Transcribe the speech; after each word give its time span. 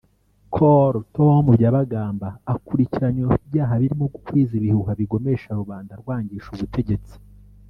Col 0.53 0.93
Tom 1.15 1.43
Byabagamba 1.57 2.27
akurikiranyweho 2.53 3.33
ibyaha 3.45 3.73
birimo 3.81 4.05
gukwiza 4.13 4.51
ibihuha 4.59 4.91
bigomesha 4.99 5.49
rubanda 5.59 5.91
arwangisha 5.93 6.47
ubutegetsi 6.55 7.15